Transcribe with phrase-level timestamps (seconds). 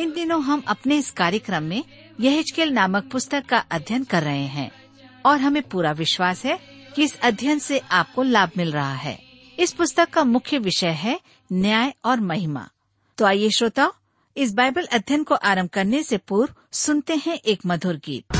[0.00, 1.84] इन दिनों हम अपने इस कार्यक्रम में
[2.20, 4.70] यहल नामक पुस्तक का अध्ययन कर रहे हैं
[5.26, 6.58] और हमें पूरा विश्वास है
[6.96, 9.18] कि इस अध्ययन से आपको लाभ मिल रहा है।
[9.58, 11.20] इस पुस्तक का मुख्य विषय है
[11.52, 12.68] न्याय और महिमा।
[13.18, 13.92] तो आइए श्रोताओ,
[14.36, 18.39] इस बाइबल अध्ययन को आरंभ करने से पूर्व सुनते हैं एक मधुर गीत।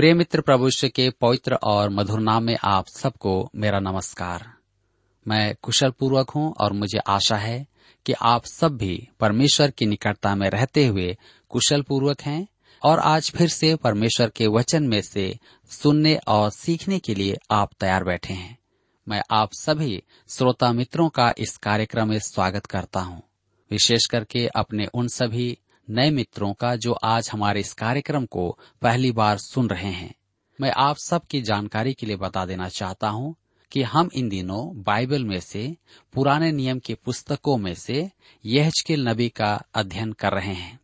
[0.00, 4.52] प्रिय मित्र प्रभुष्य के पवित्र और मधुर नाम में आप सबको मेरा नमस्कार।
[5.28, 7.66] मैं कुशल पूर्वक हूँ और मुझे आशा है
[8.06, 11.16] कि आप सब भी परमेश्वर की निकटता में रहते हुए
[11.48, 12.48] कुशल पूर्वक हैं
[12.82, 15.38] और आज फिर से परमेश्वर के वचन में से
[15.70, 18.58] सुनने और सीखने के लिए आप तैयार बैठे हैं।
[19.08, 23.22] मैं आप सभी श्रोता मित्रों का इस कार्यक्रम में स्वागत करता हूँ।
[23.70, 25.58] विशेष करके अपने उन सभी
[25.92, 30.14] नए मित्रों का जो आज हमारे इस कार्यक्रम को पहली बार सुन रहे हैं,
[30.60, 33.34] मैं आप सबकी जानकारी के लिए बता देना चाहता हूँ
[33.72, 35.76] कि हम इन दिनों बाइबल में से,
[36.12, 38.10] पुराने नियम की पुस्तकों में से
[38.46, 40.78] यहजकेल नबी का अध्ययन कर रहे हैं।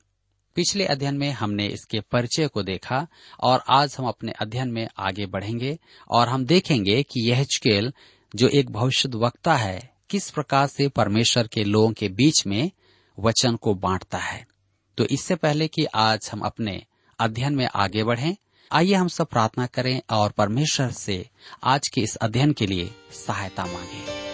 [0.55, 3.07] पिछले अध्ययन में हमने इसके परिचय को देखा
[3.41, 5.79] और आज हम अपने अध्ययन में आगे बढ़ेंगे
[6.11, 7.93] और हम देखेंगे कि यहजकेल
[8.37, 12.71] जो एक भविष्य वक्ता है, किस प्रकार से परमेश्वर के लोगों के बीच में
[13.19, 14.56] वचन को बांटता है।
[14.99, 16.83] तो इससे पहले कि आज हम अपने
[17.19, 18.37] अध्ययन में आगे बढ़ें,
[18.73, 21.29] आइए हम सब प्रार्थना करें और परमेश्वर से
[21.65, 22.91] आज के इस अध्ययन के लिए
[23.27, 24.27] सहायता मांगे।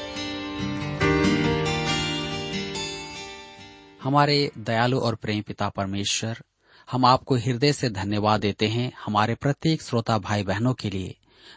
[4.03, 6.39] हमारे दयालु और प्रेम पिता परमेश्वर,
[6.91, 11.15] हम आपको हृदय से धन्यवाद देते हैं हमारे प्रत्येक श्रोता भाई बहनों के लिए,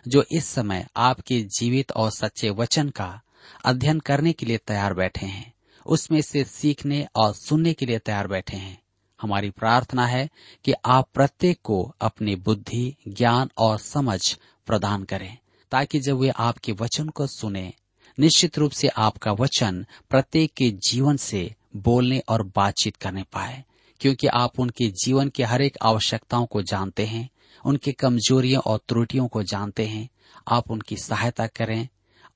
[0.07, 3.21] जो इस समय आपके जीवित और सच्चे वचन का
[3.65, 5.53] अध्ययन करने के लिए तैयार बैठे हैं,
[5.85, 8.84] उसमें से सीखने और सुनने के लिए तैयार बैठे हैं।
[9.25, 10.29] हमारी प्रार्थना है
[10.65, 15.37] कि आप प्रत्येक को अपनी बुद्धि, ज्ञान और समझ प्रदान करें,
[15.71, 17.73] ताकि जब वे आपके वचन को सुने,
[18.19, 23.63] निश्चित रूप से आपका वचन प्रत्येक के जीवन से बोलने और बातचीत करने पाए,
[24.01, 27.29] क्योंकि आप उनके जीवन की हर एक आवश्यकताओं को जानते हैं,
[27.65, 30.09] उनकी कमजोरियों और त्रुटियों को जानते हैं,
[30.47, 31.87] आप उनकी सहायता करें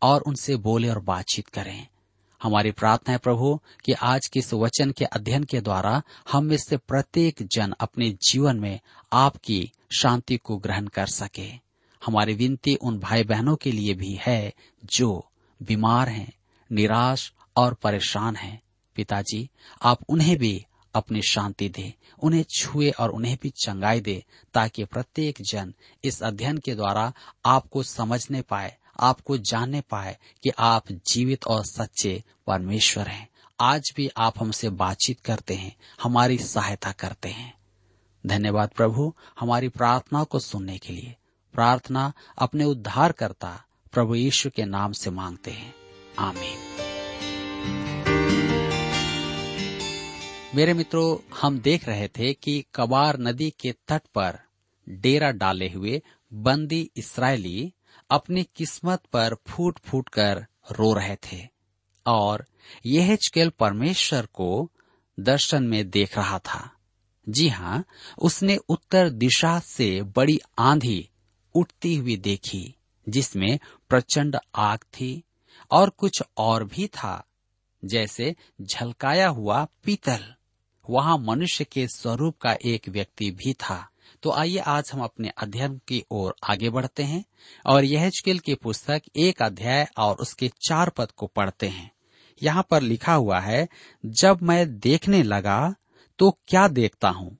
[0.01, 1.87] और उनसे बोले और बातचीत करें।
[2.43, 6.01] हमारी प्रार्थना है प्रभु, कि आज के इस वचन के अध्ययन के द्वारा
[6.31, 8.79] हम में से प्रत्येक जन अपने जीवन में
[9.13, 11.69] आपकी शांति को ग्रहण कर सके।
[12.05, 14.53] हमारी विनती उन भाई बहनों के लिए भी है,
[14.85, 15.31] जो
[15.63, 16.33] बीमार हैं,
[16.71, 18.61] निराश और परेशान हैं।
[18.95, 19.49] पिताजी,
[19.81, 21.93] आप उन्हें भी अपनी शांति दे,
[22.23, 27.13] उन्हें छुए और उन्हें भी चंगाई दे, ताकि प्रत्येक जन इस अध्ययन के द्वारा
[27.45, 33.29] आपको समझने पाए आपको जानने पाए कि आप जीवित और सच्चे परमेश्वर हैं।
[33.59, 37.59] आज भी आप हमसे बातचीत करते हैं, हमारी सहायता करते हैं।
[38.25, 41.15] धन्यवाद प्रभु हमारी प्रार्थना को सुनने के लिए।
[41.53, 45.73] प्रार्थना अपने उद्धार करता प्रभु यीशु के नाम से मांगते हैं।
[46.19, 46.57] आमीन।
[50.55, 54.39] मेरे मित्रों, हम देख रहे थे कि कबार नदी के तट पर
[54.89, 56.01] डेरा डाले हुए
[56.33, 57.73] बंदी इसराइली
[58.11, 61.47] अपनी किस्मत पर फूट फूट कर रो रहे थे
[62.05, 62.45] और
[62.85, 64.71] यह परमेश्वर को
[65.19, 66.71] दर्शन में देख रहा था।
[67.29, 67.85] जी हाँ
[68.17, 71.09] उसने उत्तर दिशा से बड़ी आंधी
[71.55, 72.75] उठती हुई देखी,
[73.09, 73.59] जिसमें
[73.89, 75.23] प्रचंड आग थी
[75.71, 77.23] और कुछ और भी था,
[77.85, 80.33] जैसे झलकाया हुआ पीतल।
[80.89, 83.89] वहाँ मनुष्य के स्वरूप का एक व्यक्ति भी था।
[84.23, 87.23] तो आइए आज हम अपने अध्ययन की ओर आगे बढ़ते हैं
[87.65, 91.91] और यह की पुस्तक एक अध्याय और उसके चार पद को पढ़ते हैं।
[92.41, 93.67] यहाँ पर लिखा हुआ है,
[94.05, 95.75] जब मैं देखने लगा
[96.19, 97.37] तो क्या देखता हूँ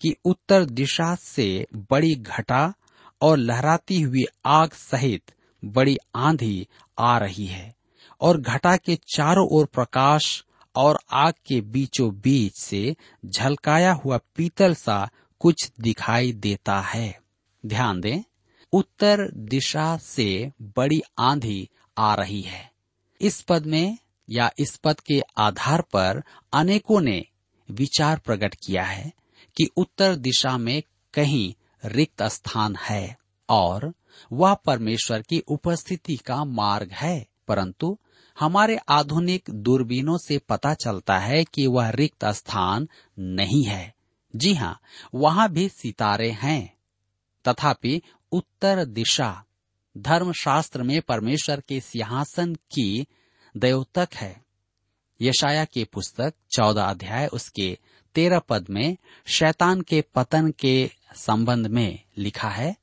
[0.00, 2.74] कि उत्तर दिशा से बड़ी घटा
[3.22, 5.32] और लहराती हुई आग सहित
[5.64, 6.66] बड़ी आंधी
[6.98, 7.74] आ रही है
[8.20, 10.44] और घटा के चारों ओर प्रकाश
[10.76, 12.96] और आग के बीचों बीच से
[13.26, 15.10] झलकाया हुआ पीतल सा
[15.42, 17.18] कुछ दिखाई देता है।
[17.66, 18.22] ध्यान दें,
[18.72, 21.68] उत्तर दिशा से बड़ी आंधी
[21.98, 22.70] आ रही है।
[23.20, 23.98] इस पद में
[24.30, 26.22] या इस पद के आधार पर
[26.52, 27.24] अनेकों ने
[27.70, 29.12] विचार प्रकट किया है
[29.56, 30.82] कि उत्तर दिशा में
[31.14, 31.54] कहीं
[31.84, 33.18] रिक्त स्थान है
[33.48, 33.94] और
[34.32, 37.98] वह परमेश्वर की उपस्थिति का मार्ग है। परंतु
[38.40, 44.01] हमारे आधुनिक दूरबीनों से पता चलता है कि वह रिक्त स्थान नहीं है।
[44.36, 44.80] जी हाँ
[45.14, 46.76] वहाँ भी सितारे हैं।
[47.48, 48.02] तथापि
[48.32, 49.44] उत्तर दिशा,
[49.98, 53.06] धर्मशास्त्र में परमेश्वर के सिंहासन की
[53.56, 54.42] द्योतक है।
[55.22, 57.78] यशाया की पुस्तक, चौदह अध्याय, उसके
[58.14, 58.96] तेरह पद में,
[59.26, 62.76] शैतान के पतन के संबंध में लिखा है,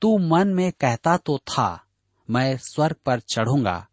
[0.00, 1.84] तू मन में कहता तो था,
[2.30, 3.88] मैं स्वर्ग पर चढ़ूँगा।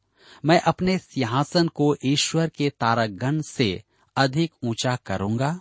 [0.46, 3.84] मैं अपने सिंहासन को ईश्वर के तारागण से
[4.16, 5.60] अधिक ऊँचा करूँगा।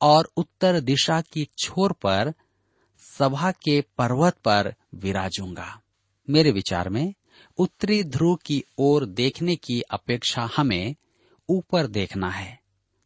[0.00, 2.34] और उत्तर दिशा की छोर पर,
[3.18, 5.82] सभा के पर्वत पर विराजूँगा।
[6.30, 7.14] मेरे विचार में,
[7.58, 10.96] उत्तरी ध्रुव की ओर देखने की अपेक्षा हमें
[11.48, 12.60] ऊपर देखना है।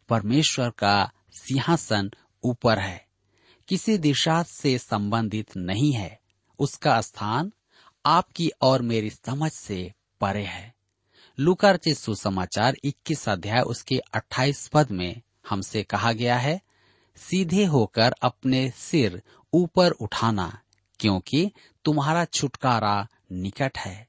[0.09, 2.11] परमेश्वर का सिंहासन
[2.45, 3.07] ऊपर है।
[3.69, 6.21] किसी दिशा से संबंधित नहीं है।
[6.59, 7.53] उसका स्थान
[8.07, 10.75] आपकी और मेरी समझ से परे है।
[11.41, 16.61] लुकार सुसमाचार 21 अध्याय उसके 28 पद में हमसे कहा गया है
[17.31, 19.23] सीधे होकर अपने सिर
[19.53, 20.61] ऊपर उठाना,
[21.01, 21.53] क्योंकि
[21.85, 24.09] तुम्हारा छुटकारा निकट है।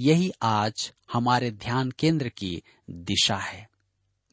[0.00, 3.68] यही आज हमारे ध्यान केंद्र की दिशा है।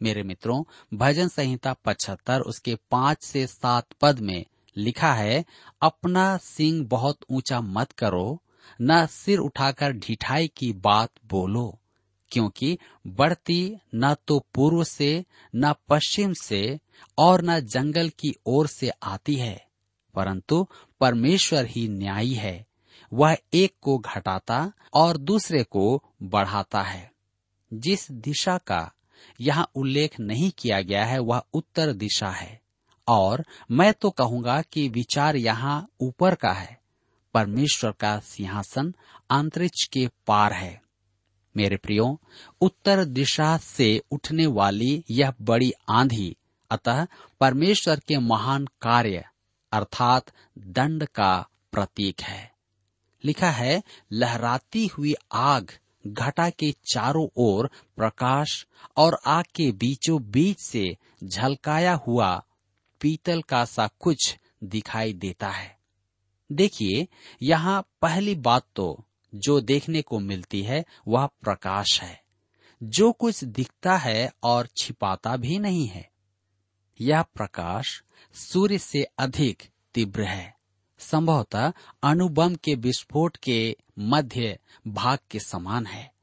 [0.02, 0.64] मेरे मित्रों,
[0.98, 4.46] भजन संहिता पचहत्तर उसके पाँच से सात पद में
[4.78, 5.46] लिखा है,
[5.82, 8.42] अपना सिंह बहुत ऊँचा मत करो,
[8.82, 11.80] न सिर उठाकर ढिठाई की बात बोलो।
[12.32, 12.78] क्योंकि
[13.08, 15.26] बढ़ती न तो पूर्व से,
[15.56, 16.80] न पश्चिम से
[17.18, 19.68] और न जंगल की ओर से आती है,
[20.16, 20.68] परंतु
[21.02, 22.66] परमेश्वर ही न्यायी है।
[23.14, 27.12] वह एक को घटाता और दूसरे को बढ़ाता है।
[27.74, 28.92] जिस दिशा का
[29.42, 32.62] यहाँ उल्लेख नहीं किया गया है, वह उत्तर दिशा है।
[33.08, 36.82] और मैं तो कहूँगा कि विचार यहाँ ऊपर का है।
[37.34, 38.94] परमेश्वर का सिंहासन
[39.30, 40.85] अंतरिक्ष के पार है।
[41.58, 42.22] मेरे प्रियो,
[42.62, 46.36] उत्तर दिशा से उठने वाली यह बड़ी आंधी,
[46.72, 47.08] अतः
[47.42, 49.24] परमेश्वर के महान कार्य,
[49.72, 50.26] अर्थात
[50.60, 52.52] दंड का प्रतीक है।
[53.26, 55.72] लिखा है, लहराती हुई आग,
[56.08, 58.68] घटा के चारों ओर प्रकाश
[58.98, 62.44] और आग के बीचों बीच से झलकाया हुआ
[63.02, 65.78] पीतल का सा कुछ दिखाई देता है।
[66.52, 67.08] देखिए,
[67.42, 69.05] यहाँ पहली बात तो
[69.36, 72.24] जो देखने को मिलती है, वह प्रकाश है।
[72.84, 76.10] जो कुछ दिखता है और छिपाता भी नहीं है।
[77.02, 79.64] यह प्रकाश सूर्य से अधिक
[79.94, 80.58] तीव्र है।
[81.00, 81.74] संभवतः
[82.04, 86.14] अणुबम के विस्फोट के मध्य भाग के समान है।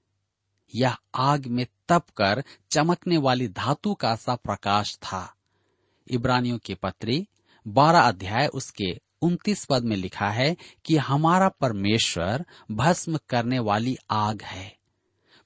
[0.74, 5.34] यह आग में तप कर चमकने वाली धातु का सा प्रकाश था।
[6.10, 7.28] इब्रानियों की पत्री,
[7.68, 14.42] बारह अध्याय उसके उन्तीस पद में लिखा है कि हमारा परमेश्वर भस्म करने वाली आग
[14.42, 14.76] है।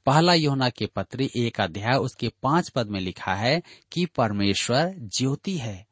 [0.07, 5.57] पहला योना के पत्री एक अध्याय उसके पाँच पद में लिखा है कि परमेश्वर ज्योति
[5.57, 5.87] है।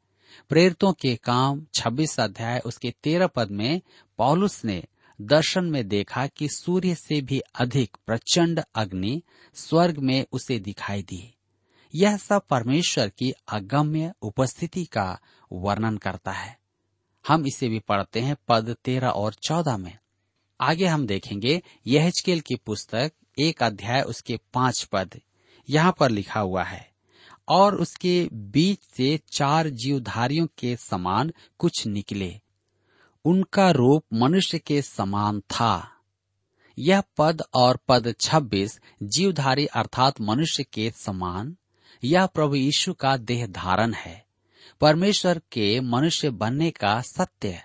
[0.49, 3.81] प्रेरितों के काम छब्बीस अध्याय उसके तेरह पद में
[4.17, 4.83] पॉलुस ने
[5.21, 9.21] दर्शन में देखा कि सूर्य से भी अधिक प्रचंड अग्नि
[9.53, 11.35] स्वर्ग में उसे दिखाई दी।
[11.95, 15.19] यह सब परमेश्वर की अगम्य उपस्थिति का
[15.51, 16.64] वर्णन करता है।
[17.27, 19.97] हम इसे भी पढ़ते हैं पद तेरह और चौदह में।
[20.61, 25.21] आगे हम देखेंगे यह की पुस्तक, एक अध्याय उसके पाँच पद।
[25.69, 26.91] यहाँ पर लिखा हुआ है,
[27.47, 32.41] और उसके बीच से चार जीवधारियों के समान कुछ निकले।
[33.25, 35.91] उनका रूप मनुष्य के समान था।
[36.79, 41.55] यह पद और पद 26 जीवधारी अर्थात मनुष्य के समान,
[42.03, 44.24] यह प्रभु यीशु का देह धारण है।
[44.81, 47.61] परमेश्वर के मनुष्य बनने का सत्य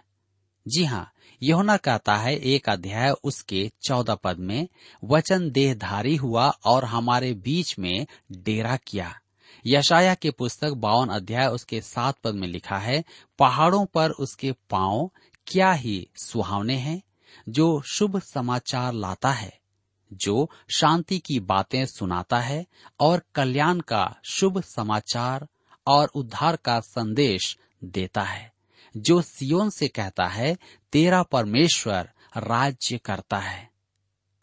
[0.68, 1.12] जी हाँ
[1.42, 4.68] यहोना कहता है एक अध्याय उसके चौदह पद में,
[5.04, 9.20] वचन देहधारी हुआ और हमारे बीच में डेरा किया।
[9.66, 13.04] यशाया के पुस्तक बावन अध्याय उसके सात पद में लिखा है,
[13.38, 15.10] पहाड़ों पर उसके पाँव
[15.46, 17.02] क्या ही सुहावने हैं,
[17.48, 19.60] जो शुभ समाचार लाता है,
[20.12, 22.66] जो शांति की बातें सुनाता है
[23.00, 25.48] और कल्याण का शुभ समाचार
[25.86, 28.52] और उद्धार का संदेश देता है,
[28.96, 30.56] जो सियोन से कहता है,
[30.92, 33.70] तेरा परमेश्वर राज्य करता है।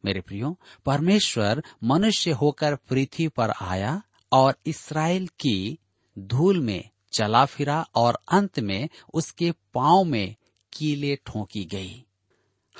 [0.05, 4.01] मेरे प्रियो, परमेश्वर मनुष्य होकर पृथ्वी पर आया
[4.31, 5.79] और इसराइल की
[6.19, 10.35] धूल में चला फिरा और अंत में उसके पाँव में
[10.73, 12.05] कीले ठोंकी गई।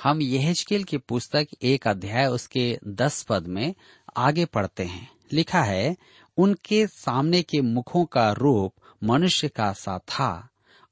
[0.02, 3.74] हम यहेजकेल की पुस्तक एक अध्याय उसके दस पद में
[4.16, 5.96] आगे पढ़ते हैं। लिखा है
[6.38, 8.72] उनके सामने के मुखों का रूप
[9.04, 10.48] मनुष्य का सा था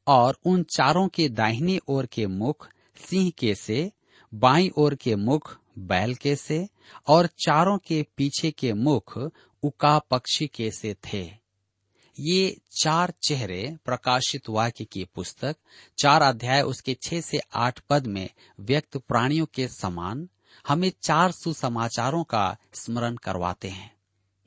[0.07, 3.93] और उन चारों के दाहिनी ओर के मुख सिंह के से,
[4.35, 6.69] बाई ओर के मुख बैल के से
[7.09, 9.19] और चारों के पीछे के मुख
[9.63, 11.31] उका पक्षी के से थे।
[12.21, 15.57] ये चार चेहरे प्रकाशित वाक्य की पुस्तक,
[15.99, 20.29] चार अध्याय उसके छह से आठ पद में व्यक्त प्राणियों के समान
[20.69, 23.96] हमें चार सुसमाचारों का स्मरण करवाते हैं।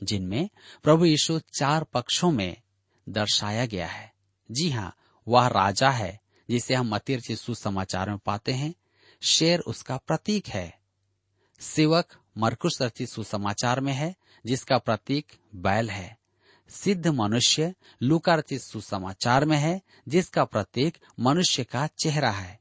[0.04, 0.50] जिनमें
[0.84, 2.62] प्रभु यीशु चार पक्षों में
[3.10, 4.14] दर्शाया गया है।
[4.52, 4.96] जी हाँ
[5.28, 8.74] वह राजा है, जिसे हम मतिर सुसमाचार में पाते हैं।
[9.22, 10.80] शेर उसका प्रतीक है।
[11.60, 14.16] सेवक मरकुश रचित सुसमाचार में है,
[14.46, 16.18] जिसका प्रतीक बैल है।
[16.70, 22.60] सिद्ध मनुष्य लूका रचित सुसमाचार में है, जिसका प्रतीक मनुष्य का चेहरा है।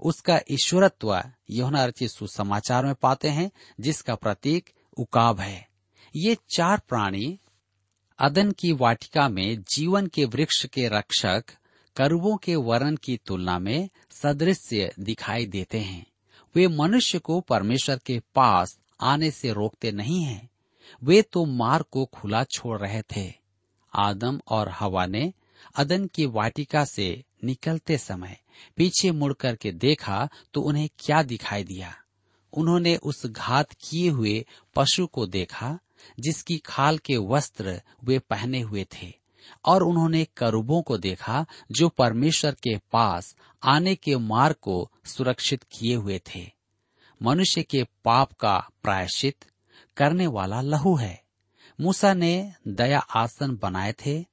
[0.00, 3.50] उसका ईश्वरत्व यौना रचित सुसमाचार में पाते हैं,
[3.80, 5.73] जिसका प्रतीक उकाब है।
[6.16, 7.38] ये चार प्राणी
[8.18, 11.44] अदन की वाटिका में जीवन के वृक्ष के रक्षक
[11.96, 16.06] करुबों के वरण की तुलना में सदृश्य दिखाई देते हैं।
[16.54, 20.50] वे मनुष्य को परमेश्वर के पास आने से रोकते नहीं हैं।
[21.02, 23.34] वे तो मार्ग को खुला छोड़ रहे थे।
[23.94, 25.32] आदम और हवा ने
[25.76, 28.40] अदन की वाटिका से निकलते समय
[28.76, 31.94] पीछे मुड़कर के देखा तो उन्हें क्या दिखाई दिया।
[32.52, 35.78] उन्होंने उस घात किए हुए पशु को देखा
[36.20, 39.24] जिसकी खाल के वस्त्र वे पहने हुए थे।
[39.64, 45.94] और उन्होंने करूबों को देखा जो परमेश्वर के पास आने के मार्ग को सुरक्षित किए
[45.94, 46.50] हुए थे।
[47.22, 49.44] मनुष्य के पाप का प्रायश्चित
[49.96, 51.24] करने वाला लहू है।
[51.80, 54.24] मूसा ने दया आसन बनाए थे,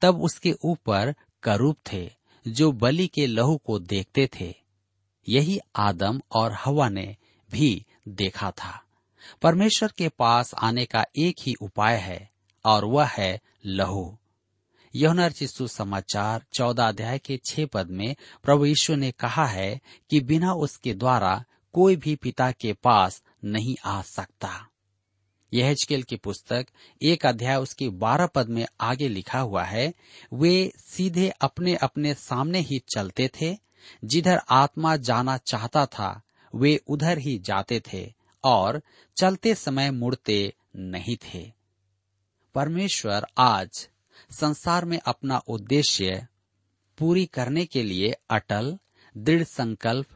[0.00, 2.10] तब उसके ऊपर करूब थे
[2.48, 4.54] जो बलि के लहू को देखते थे।
[5.28, 7.16] यही आदम और हवा ने
[7.50, 8.84] भी देखा था।
[9.42, 12.30] परमेश्वर के पास आने का एक ही उपाय है,
[12.64, 14.16] और वह है लहू।
[14.96, 20.20] यौनर चिस्सु समाचार, चौदह अध्याय के छह पद में प्रभु यीशु ने कहा है कि
[20.20, 24.66] बिना उसके द्वारा कोई भी पिता के पास नहीं आ सकता।
[25.54, 26.66] यह की पुस्तक,
[27.02, 29.94] एक अध्याय उसके बारह पद में आगे लिखा हुआ है,
[30.32, 33.58] वे सीधे अपने अपने सामने ही चलते थे,
[34.04, 36.22] जिधर आत्मा जाना चाहता था,
[36.54, 38.82] वे उधर ही जाते थे और
[39.16, 41.52] चलते समय मुड़ते नहीं थे।
[42.54, 43.88] परमेश्वर आज
[44.30, 46.26] संसार में अपना उद्देश्य
[46.98, 48.78] पूरी करने के लिए अटल,
[49.16, 50.06] दृढ़ संकल्प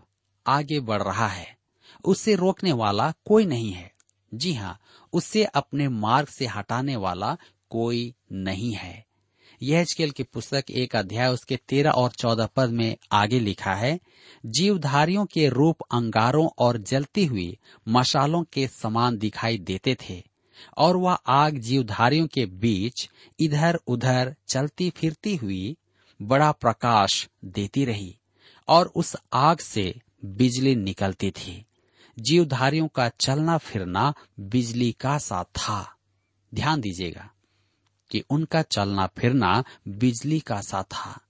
[0.47, 1.59] आगे बढ़ रहा है।
[2.05, 3.95] उसे रोकने वाला कोई नहीं है।
[4.35, 4.81] जी हाँ
[5.13, 7.37] उसे अपने मार्ग से हटाने वाला
[7.71, 9.07] कोई नहीं है।
[9.63, 9.85] यह
[10.17, 14.01] की पुस्तक एक अध्याय, उसके तेरह और चौदह पद में आगे लिखा है,
[14.47, 17.59] जीवधारियों के रूप अंगारों और जलती हुई
[17.89, 20.23] मशालों के समान दिखाई देते थे,
[20.77, 25.77] और वह आग जीवधारियों के बीच इधर उधर चलती फिरती हुई
[26.23, 28.19] बड़ा प्रकाश देती रही,
[28.69, 29.95] और उस आग से
[30.25, 31.65] बिजली निकलती थी।
[32.19, 35.97] जीवधारियों का चलना फिरना बिजली का सा था।
[36.55, 37.31] ध्यान दीजिएगा।
[38.15, 41.21] कि उनका चलना फिरना बिजली का सा था।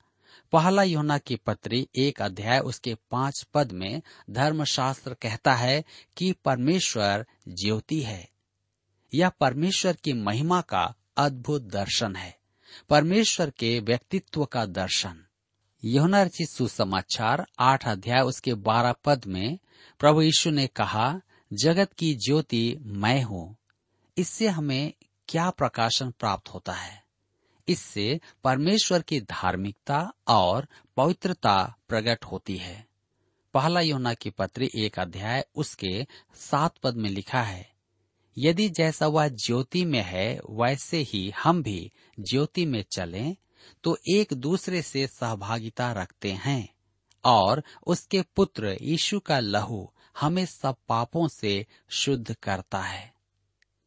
[0.52, 5.84] पहला योना की पत्री एक अध्याय उसके पाँच पद में धर्मशास्त्र कहता है
[6.16, 8.28] कि परमेश्वर ज्योति है।
[9.14, 12.38] यह परमेश्वर की महिमा का अद्भुत दर्शन है।
[12.90, 15.24] परमेश्वर के व्यक्तित्व का दर्शन।
[15.84, 19.58] योना यहुना सुसमाचार आठ अध्याय उसके बारह पद में
[19.98, 21.20] प्रभु यीशु ने कहा,
[21.52, 23.56] जगत की ज्योति मैं हूँ।
[24.18, 24.92] इससे हमें
[25.28, 27.02] क्या प्रकाशन प्राप्त होता है?
[27.68, 30.66] इससे परमेश्वर की धार्मिकता और
[30.96, 32.86] पवित्रता प्रकट होती है।
[33.54, 37.72] पहला योना की पत्री एक अध्याय उसके सात पद में लिखा है,
[38.38, 43.36] यदि जैसा वह ज्योति में है, वैसे ही हम भी ज्योति में चलें
[43.84, 46.68] तो एक दूसरे से सहभागिता रखते हैं
[47.24, 49.90] और उसके पुत्र यीशु का लहू
[50.20, 53.13] हमें सब पापों से शुद्ध करता है।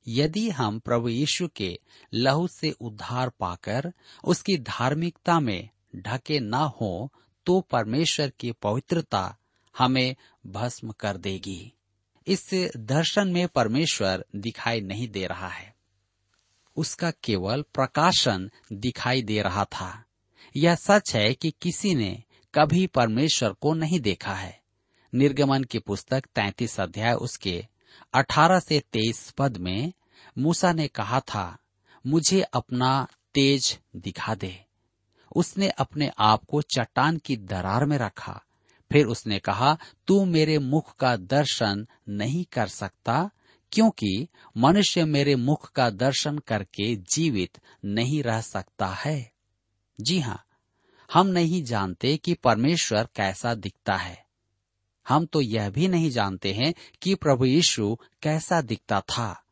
[0.08, 1.80] यदि हम प्रभु यीशु के
[2.14, 7.14] लहू से उद्धार पाकर उसकी धार्मिकता में ढके न हो
[7.46, 9.38] तो परमेश्वर की पवित्रता
[9.78, 10.16] हमें
[10.48, 11.74] भस्म कर देगी।
[12.28, 15.76] इस दर्शन में परमेश्वर दिखाई नहीं दे रहा है।
[16.76, 20.04] उसका केवल प्रकाशन दिखाई दे रहा था।
[20.58, 22.24] यह सच है कि किसी ने
[22.56, 24.62] कभी परमेश्वर को नहीं देखा है।
[25.14, 27.68] निर्गमन की पुस्तक तैतीस अध्याय उसके
[28.14, 29.94] 18 से 23 पद में
[30.38, 31.58] मूसा ने कहा था,
[32.08, 34.66] मुझे अपना तेज दिखा दे।
[35.36, 38.42] उसने अपने आप को चट्टान की दरार में रखा।
[38.92, 43.30] फिर उसने कहा, तू मेरे मुख का दर्शन नहीं कर सकता,
[43.72, 49.32] क्योंकि मनुष्य मेरे मुख का दर्शन करके जीवित नहीं रह सकता है।
[50.02, 50.44] जी हाँ
[51.14, 54.27] हम नहीं जानते कि परमेश्वर कैसा दिखता है।
[55.08, 59.44] हम तो यह भी नहीं जानते हैं कि प्रभु यीशु कैसा दिखता था।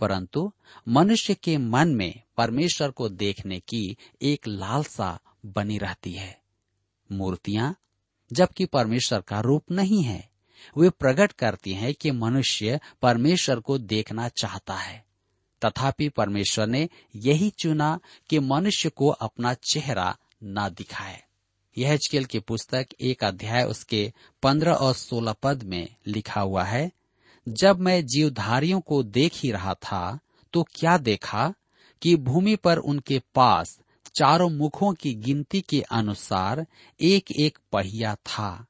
[0.00, 0.52] परंतु
[0.88, 6.40] मनुष्य के मन में परमेश्वर को देखने की एक लालसा बनी रहती है।
[7.12, 7.76] मूर्तियाँ,
[8.32, 10.30] जबकि परमेश्वर का रूप नहीं है,
[10.78, 15.06] वे प्रकट करती हैं कि मनुष्य परमेश्वर को देखना चाहता है।
[15.64, 21.24] तथापि परमेश्वर ने यही चुना कि मनुष्य को अपना चेहरा न दिखाए।
[21.76, 24.12] यह हजकेल की पुस्तक एक अध्याय उसके
[24.42, 26.90] पंद्रह और सोलह पद में लिखा हुआ है,
[27.46, 30.18] जब मैं जीवधारियों को देख ही रहा था
[30.54, 31.52] तो क्या देखा
[32.02, 33.78] कि भूमि पर उनके पास
[34.14, 36.66] चारों मुखों की गिनती के अनुसार
[37.00, 38.66] एक एक पहिया था।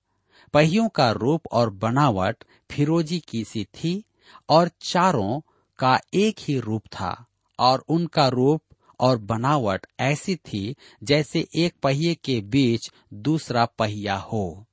[0.55, 4.03] पहियों का रूप और बनावट फिरोजी की सी थी
[4.49, 5.41] और चारों
[5.79, 7.15] का एक ही रूप था
[7.59, 8.63] और उनका रूप
[9.03, 14.67] और बनावट ऐसी थी जैसे एक पहिए के बीच दूसरा पहिया हो।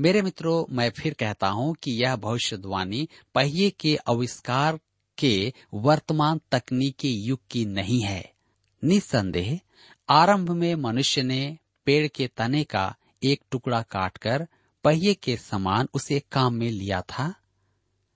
[0.00, 4.80] मेरे मित्रों, मैं फिर कहता हूँ कि यह भविष्यवाणी पहिए के आविष्कार
[5.18, 8.32] के वर्तमान तकनीकी युग की नहीं है।
[8.84, 9.60] निसंदेह
[10.08, 14.48] आरंभ में मनुष्य ने पेड़ के तने का एक टुकड़ा काटकर
[14.84, 17.34] पहिए के समान उसे काम में लिया था।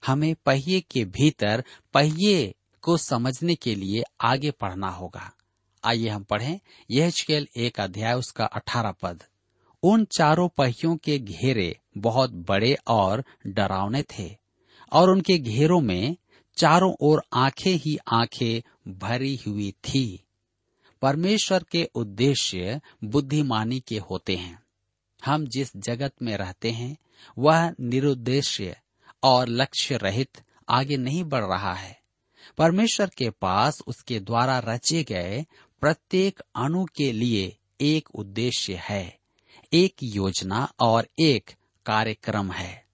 [0.07, 5.33] हमें पहिए के भीतर पहिए को समझने के लिए आगे पढ़ना होगा।
[5.84, 6.60] आइए हम पढ़ें।
[6.90, 7.12] यह
[7.56, 9.22] एक अध्याय, उसका अठारह पद।
[9.82, 14.36] उन चारों पहियों के घेरे बहुत बड़े और डरावने थे,
[14.92, 16.16] और उनके घेरों में
[16.56, 20.24] चारों ओर आँखें ही आँखें भरी हुई थी।
[21.02, 24.62] परमेश्वर के उद्देश्य बुद्धिमानी के होते हैं।
[25.24, 26.96] हम जिस जगत में रहते हैं,
[27.38, 28.76] वह निरुद्देश्य
[29.22, 32.00] और लक्ष्य रहित आगे नहीं बढ़ रहा है।
[32.58, 35.46] परमेश्वर के पास उसके द्वारा रचे गए
[35.80, 39.18] प्रत्येक अणु के लिए एक उद्देश्य है,
[39.72, 41.50] एक योजना और एक
[41.86, 42.86] कार्यक्रम है।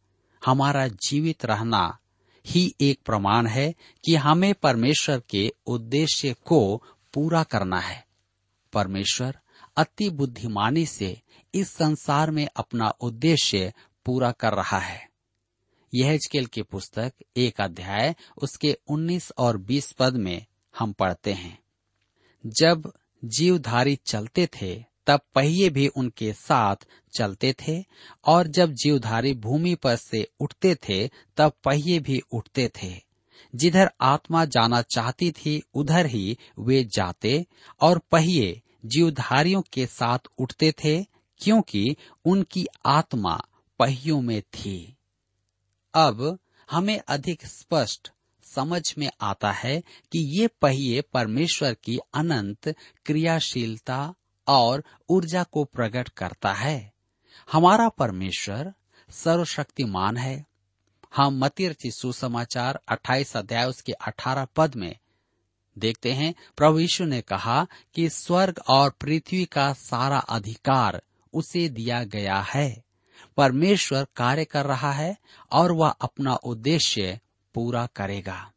[0.45, 1.99] हमारा जीवित रहना
[2.47, 6.83] ही एक प्रमाण है कि हमें परमेश्वर के उद्देश्य को
[7.15, 8.07] पूरा करना है।
[8.73, 9.39] परमेश्वर
[9.77, 11.23] अति बुद्धिमानी से
[11.55, 13.73] इस संसार में अपना उद्देश्य
[14.05, 15.11] पूरा कर रहा है।
[15.95, 20.47] यह की पुस्तक, एक अध्याय, उसके 19 और 20 पद में
[20.79, 21.64] हम पढ़ते हैं।
[22.47, 22.93] जब
[23.25, 26.77] जीवधारी चलते थे, तब पहिए भी उनके साथ
[27.19, 27.85] चलते थे,
[28.25, 33.03] और जब जीवधारी भूमि पर से उठते थे, तब पहिए भी उठते थे।
[33.55, 37.47] जिधर आत्मा जाना चाहती थी, उधर ही वे जाते,
[37.81, 41.07] और पहिए जीवधारियों के साथ उठते थे,
[41.39, 43.43] क्योंकि उनकी आत्मा
[43.79, 44.97] पहियों में थी।
[45.95, 46.39] अब
[46.71, 48.14] हमें अधिक स्पष्ट
[48.45, 49.81] समझ में आता है
[50.13, 52.75] कि ये पहिए परमेश्वर की अनंत
[53.07, 54.15] क्रियाशीलता
[54.47, 56.93] और ऊर्जा को प्रकट करता है।
[57.53, 58.75] हमारा परमेश्वर
[59.11, 60.47] सर्वशक्तिमान है।
[61.17, 64.97] हम मतिरची सुसमाचार 28 अध्याय उसके 18 पद में
[65.79, 71.03] देखते हैं। प्रभु यीशु ने कहा कि स्वर्ग और पृथ्वी का सारा अधिकार
[71.33, 72.85] उसे दिया गया है।
[73.37, 75.17] परमेश्वर कार्य कर रहा है
[75.53, 77.21] और वह अपना उद्देश्य
[77.55, 78.53] पूरा करेगा।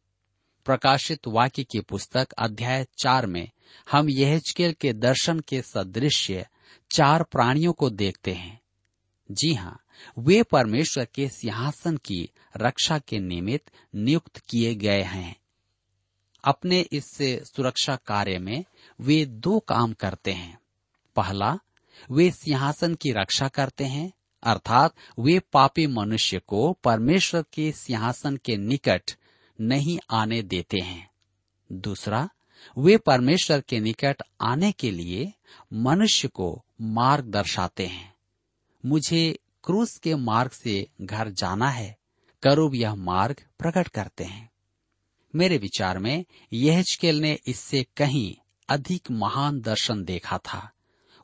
[0.64, 3.50] प्रकाशित वाक्य की पुस्तक अध्याय चार में
[3.90, 6.46] हम यहजकेल के दर्शन के सदृश्य
[6.90, 8.60] चार प्राणियों को देखते हैं।
[9.30, 9.80] जी हाँ
[10.18, 15.36] वे परमेश्वर के सिंहासन की रक्षा के निमित्त नियुक्त किए गए हैं।
[16.44, 18.64] अपने इस सुरक्षा कार्य में
[19.00, 20.58] वे दो काम करते हैं।
[21.16, 21.58] पहला,
[22.10, 28.56] वे सिंहासन की रक्षा करते हैं। अर्थात वे पापी मनुष्य को परमेश्वर के सिंहासन के
[28.56, 29.02] निकट
[29.60, 31.10] नहीं आने देते हैं।
[31.72, 32.28] दूसरा,
[32.78, 35.32] वे परमेश्वर के निकट आने के लिए
[35.72, 38.14] मनुष्य को मार्ग दर्शाते हैं।
[38.86, 41.96] मुझे क्रूस के मार्ग से घर जाना है,
[42.42, 44.50] करूब यह मार्ग प्रकट करते हैं।
[45.34, 48.34] मेरे विचार में यहजकेल ने इससे कहीं
[48.68, 50.70] अधिक महान दर्शन देखा था।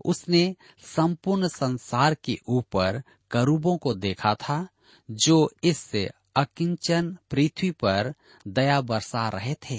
[0.04, 4.68] उसने संपूर्ण संसार के ऊपर करूबों को देखा था,
[5.10, 8.14] जो इस अकिंचन पृथ्वी पर
[8.48, 9.78] दया बरसा रहे थे।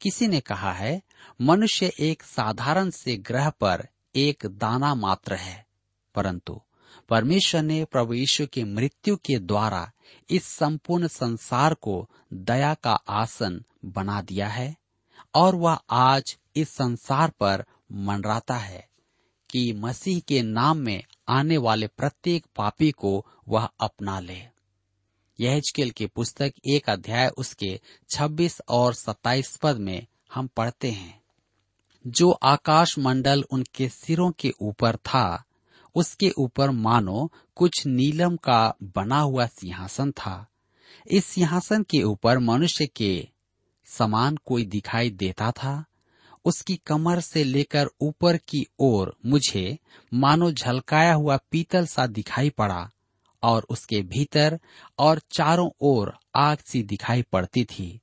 [0.00, 1.02] किसी ने कहा है,
[1.40, 5.66] मनुष्य एक साधारण से ग्रह पर एक दाना मात्र है,
[6.14, 6.60] परंतु
[7.08, 9.92] परमेश्वर ने प्रभु यीशु की मृत्यु के द्वारा
[10.30, 14.76] इस संपूर्ण संसार को दया का आसन बना दिया है,
[15.34, 18.91] और वह आज इस संसार पर मंडराता है।
[19.52, 24.42] कि मसीह के नाम में आने वाले प्रत्येक पापी को वह अपना ले।
[25.40, 31.22] यह की पुस्तक एक अध्याय उसके 26 और 27 पद में हम पढ़ते हैं।
[32.06, 35.44] जो आकाश मंडल उनके सिरों के ऊपर था,
[35.94, 40.46] उसके ऊपर मानो कुछ नीलम का बना हुआ सिंहासन था।
[41.10, 43.28] इस सिंहासन के ऊपर मनुष्य के
[43.86, 45.84] समान कोई दिखाई देता था?
[46.44, 49.78] उसकी कमर से लेकर ऊपर की ओर मुझे
[50.14, 52.90] मानो झलकाया हुआ पीतल सा दिखाई पड़ा
[53.42, 54.60] और उसके भीतर
[54.98, 58.00] और चारों ओर आग सी दिखाई पड़ती थी।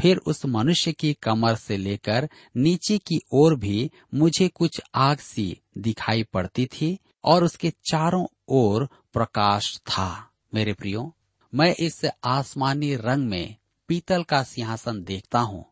[0.00, 5.60] फिर उस मनुष्य की कमर से लेकर नीचे की ओर भी मुझे कुछ आग सी
[5.78, 11.14] दिखाई पड़ती थी और उसके चारों ओर प्रकाश था। मेरे प्रियो,
[11.54, 13.56] मैं इस आसमानी रंग में
[13.88, 15.67] पीतल का सिंहासन देखता हूँ।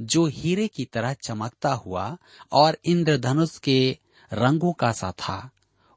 [0.00, 2.18] जो हीरे की तरह चमकता हुआ
[2.52, 3.98] और इंद्रधनुष के
[4.32, 5.50] रंगों का सा था,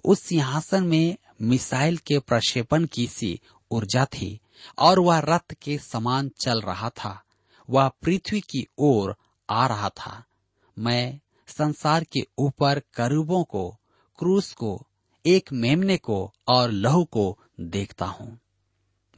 [0.05, 4.39] उस सिंहासन में मिसाइल के प्रक्षेपण की सी ऊर्जा थी
[4.79, 7.23] और वह रथ के समान चल रहा था।
[7.69, 9.15] वह पृथ्वी की ओर
[9.49, 10.23] आ रहा था।
[10.79, 13.77] मैं संसार के ऊपर करूबों को,
[14.19, 14.88] क्रूस को,
[15.25, 18.39] एक मेमने को और लहू को देखता हूँ।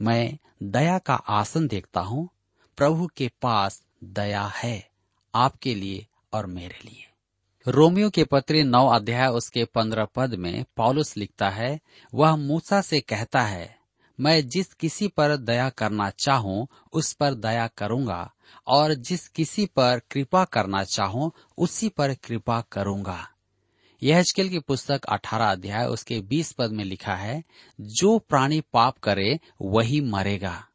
[0.02, 2.28] मैं दया का आसन देखता हूँ।
[2.76, 4.88] प्रभु के पास दया है
[5.34, 7.08] आपके लिए और मेरे लिए।
[7.68, 11.80] रोमियो के पत्र नौ अध्याय उसके पंद्रह पद में पॉलुस लिखता है,
[12.14, 13.78] वह मूसा से कहता है,
[14.20, 18.32] मैं जिस किसी पर दया करना चाहूँ, उस पर दया करूँगा,
[18.66, 23.28] और जिस किसी पर कृपा करना चाहूँ, उसी पर कृपा करूँगा।
[24.02, 27.44] यह की पुस्तक 18 अध्याय उसके 20 पद में लिखा है,
[27.80, 30.66] जो प्राणी पाप करे, वही मरेगा।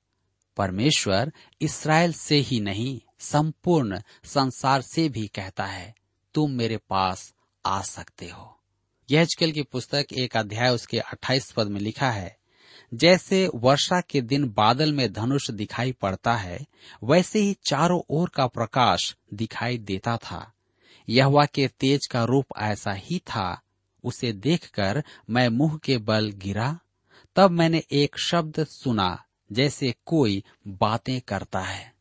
[0.58, 5.96] परमेश्वर इसराइल से ही नहीं, संपूर्ण संसार से भी कहता है,
[6.34, 7.34] तुम मेरे पास
[7.66, 8.60] आ सकते हो।
[9.12, 12.38] यहजकेल की पुस्तक एक अध्याय उसके 28 पद में लिखा है,
[12.94, 16.66] जैसे वर्षा के दिन बादल में धनुष दिखाई पड़ता है,
[17.04, 20.54] वैसे ही चारों ओर का प्रकाश दिखाई देता था।
[21.10, 23.62] यहवा के तेज का रूप ऐसा ही था,
[24.04, 26.80] उसे देखकर मैं मुँह के बल गिरा,
[27.36, 31.96] तब मैंने एक शब्द सुना जैसे कोई बातें करता है।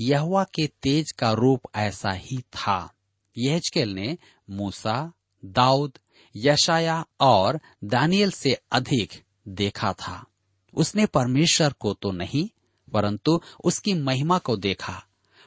[0.00, 2.94] यहवा के तेज का रूप ऐसा ही था।
[3.38, 4.18] यहजकेल ने
[4.50, 5.12] मूसा,
[5.44, 5.98] दाऊद
[6.36, 10.26] यशाया और दानियल से अधिक देखा था।
[10.74, 12.48] उसने परमेश्वर को तो नहीं,
[12.92, 15.04] परंतु उसकी महिमा को देखा।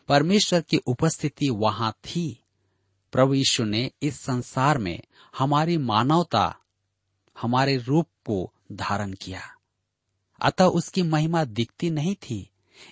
[0.07, 2.43] परमेश्वर की उपस्थिति वहाँ थी।
[3.11, 4.99] प्रभु यीशु ने इस संसार में
[5.37, 6.57] हमारी मानवता,
[7.41, 9.54] हमारे रूप को धारण किया।
[10.41, 12.49] अतः उसकी महिमा दिखती नहीं थी।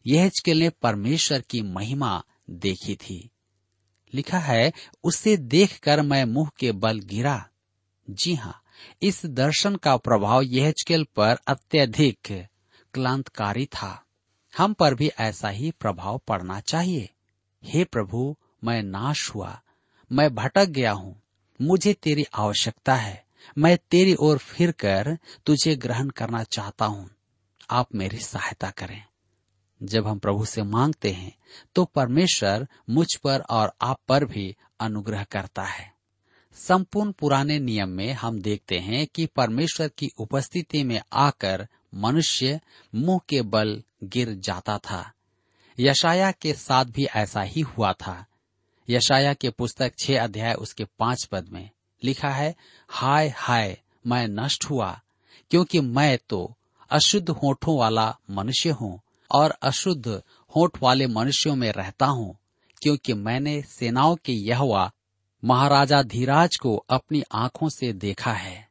[0.08, 3.30] यह ने परमेश्वर की महिमा देखी थी।
[4.14, 7.50] लिखा है, उसे देखकर मैं मुँह के बल गिरा।
[8.10, 8.62] जी हाँ
[9.02, 12.48] इस दर्शन का प्रभाव यहजकेल पर अत्यधिक
[12.94, 14.06] क्लांतकारी था।
[14.58, 17.10] हम पर भी ऐसा ही प्रभाव पड़ना चाहिए।
[17.64, 19.62] हे प्रभु, मैं नाश हुआ।
[20.12, 21.22] मैं भटक गया हूँ।
[21.62, 23.26] मुझे तेरी आवश्यकता है।
[23.58, 27.10] मैं तेरी ओर फिर कर तुझे ग्रहण करना चाहता हूँ।
[27.70, 29.04] आप मेरी सहायता करें।
[29.84, 31.36] जब हम प्रभु से मांगते हैं
[31.76, 35.94] तो परमेश्वर मुझ पर और आप पर भी अनुग्रह करता है।
[36.56, 42.60] संपूर्ण पुराने नियम में हम देखते हैं कि परमेश्वर की उपस्थिति में आकर मनुष्य
[42.96, 45.12] मुँह के बल गिर जाता था।
[45.80, 48.26] यशाया के साथ भी ऐसा ही हुआ था।
[48.90, 51.70] यशाया के पुस्तक छह अध्याय उसके पाँच पद में
[52.04, 52.56] लिखा है,
[52.90, 55.02] हाय हाय, मैं नष्ट हुआ,
[55.52, 56.58] क्योंकि मैं तो
[56.94, 59.02] अशुद्ध होठों वाला मनुष्य हूँ
[59.32, 60.22] और अशुद्ध
[60.56, 62.38] होठ वाले मनुष्यों में रहता हूँ,
[62.82, 64.92] क्योंकि मैंने सेनाओं के यहवा,
[65.46, 68.70] महाराजा धीराज को अपनी आँखों से देखा है।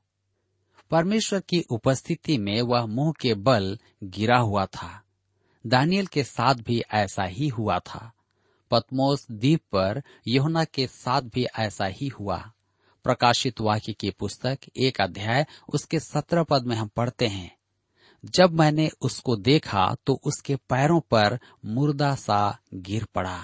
[0.90, 5.02] परमेश्वर की उपस्थिति में वह मुँह के बल गिरा हुआ था।
[5.66, 8.12] दानियल के साथ भी ऐसा ही हुआ था।
[8.70, 12.52] पतमोस द्वीप पर यहुना के साथ भी ऐसा ही हुआ।
[13.04, 17.56] प्रकाशित वाक्य की पुस्तक, एक अध्याय, उसके सत्रह पद में हम पढ़ते हैं।
[18.24, 23.38] जब मैंने उसको देखा तो उसके पैरों पर मुर्दा सा गिर पड़ा।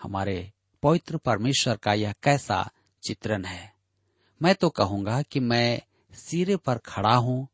[0.00, 0.52] हमारे
[0.82, 2.70] पवित्र परमेश्वर का यह कैसा
[3.02, 3.72] चित्रण है।
[4.40, 5.80] मैं तो कहूँगा कि मैं
[6.14, 7.46] सिरे पर खड़ा हूँ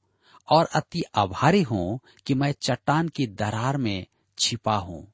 [0.48, 4.06] और अति आभारी हूँ कि मैं चट्टान की दरार में
[4.38, 5.06] छिपा हूँ।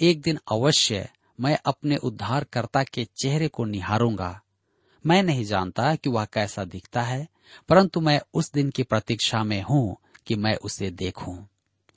[0.00, 1.08] एक दिन अवश्य
[1.40, 4.40] मैं अपने उद्धारकर्ता के चेहरे को निहारूँगा।
[5.04, 7.26] मैं नहीं जानता कि वह कैसा दिखता है,
[7.68, 9.96] परंतु मैं उस दिन की प्रतीक्षा में हूँ
[10.26, 11.46] कि मैं उसे देखूँ,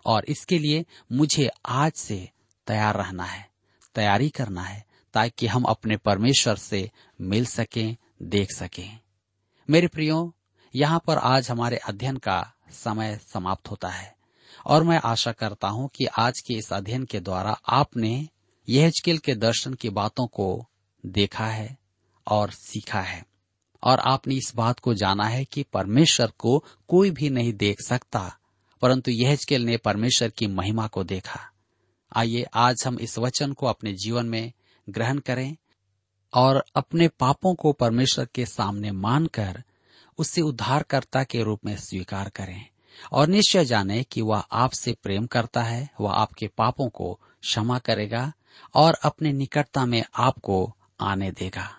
[0.05, 2.29] और इसके लिए मुझे आज से
[2.67, 3.49] तैयार रहना है,
[3.95, 6.89] तैयारी करना है, ताकि हम अपने परमेश्वर से
[7.21, 8.99] मिल सकें, देख सकें।
[9.69, 10.33] मेरे प्रियो,
[10.75, 14.15] यहाँ पर आज हमारे अध्ययन का समय समाप्त होता है,
[14.65, 18.27] और मैं आशा करता हूँ कि आज के इस अध्ययन के द्वारा आपने
[18.69, 20.65] यहजकेल के दर्शन की बातों को
[21.05, 21.77] देखा है
[22.27, 23.25] और सीखा है।
[23.83, 28.37] और आपने इस बात को जाना है कि परमेश्वर को कोई भी नहीं देख सकता,
[28.81, 31.39] परंतु यहजकेल ने परमेश्वर की महिमा को देखा।
[32.15, 34.51] आइए, आज हम इस वचन को अपने जीवन में
[34.89, 35.55] ग्रहण करें
[36.33, 39.63] और अपने पापों को परमेश्वर के सामने मानकर
[40.17, 42.65] उससे उद्धारकर्ता के रूप में स्वीकार करें
[43.11, 48.31] और निश्चय जाने कि वह आपसे प्रेम करता है, वह आपके पापों को क्षमा करेगा
[48.73, 51.78] और अपने निकटता में आपको आने देगा।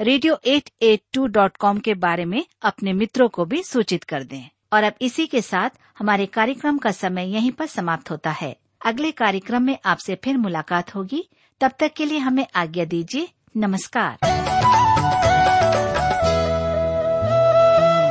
[0.00, 4.22] radio at at two dot com के बारे में अपने मित्रों को भी सूचित कर
[4.22, 8.56] दें। और अब इसी के साथ हमारे कार्यक्रम का समय यहीं पर समाप्त होता है।
[8.86, 11.28] अगले कार्यक्रम में आपसे फिर मुलाकात होगी।
[11.60, 14.18] तब तक के लिए हमें आज्ञा दीजिए। नमस्कार।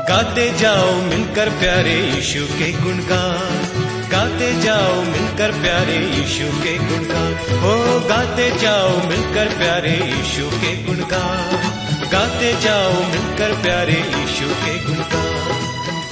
[0.10, 8.00] गाते जाओ मिलकर प्यारे यीशु के गुणगान गाते जाओ मिलकर प्यारे यीशु के गुणगान हो
[8.10, 15.38] गाते जाओ मिलकर प्यारे यीशु के गुणगान गाते जाओ, मिलकर प्यारे यीशु के गुणगान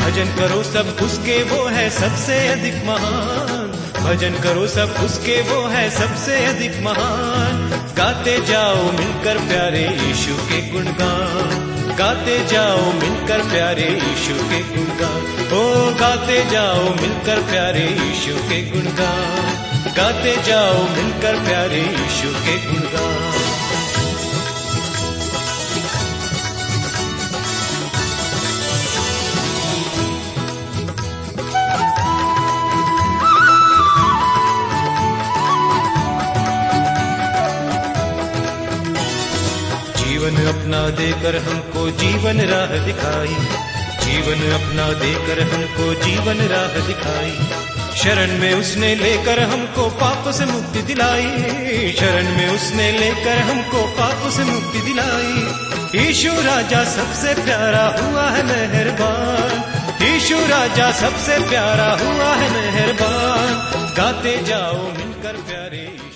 [0.01, 3.71] भजन करो सब, उसके वो है सबसे अधिक महान।
[4.03, 10.61] भजन करो सब, उसके वो है सबसे अधिक महान। गाते जाओ, मिलकर प्यारे यीशु के
[10.71, 15.23] गुणगान गाते जाओ, मिलकर प्यारे यीशु के गुणगान
[15.53, 15.63] ओ,
[15.99, 23.26] गाते जाओ, मिलकर प्यारे यीशु के गुणगान गाते जाओ, मिलकर प्यारे यीशु के गुणगान
[40.67, 43.35] अपना देकर हमको जीवन राह दिखाई।
[44.05, 47.39] जीवन अपना देकर हमको जीवन राह दिखाई।
[47.97, 54.31] शरण में उसने लेकर हमको पाप से मुक्ति दिलाई। शरण में उसने लेकर हमको पाप
[54.31, 55.47] से मुक्ति दिलाई।
[56.09, 59.63] ईशु राजा सबसे प्यारा हुआ है मेहरबान।
[60.15, 63.53] ईशु राजा सबसे प्यारा हुआ है मेहरबान।
[63.97, 66.06] गाते जाओ, मिलकर प्यारे।